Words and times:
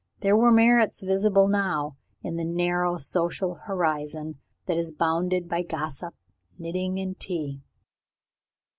There 0.21 0.35
were 0.35 0.51
merits 0.51 1.03
visible 1.03 1.47
now, 1.47 1.95
in 2.23 2.35
the 2.35 2.43
narrow 2.43 2.97
social 2.97 3.53
horizon 3.67 4.39
that 4.65 4.75
is 4.75 4.91
bounded 4.91 5.47
by 5.47 5.61
gossip, 5.61 6.15
knitting, 6.57 6.97
and 6.97 7.19
tea. 7.19 7.61